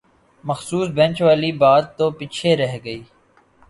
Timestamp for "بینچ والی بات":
0.95-1.85